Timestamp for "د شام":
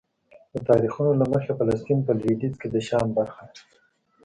2.73-3.07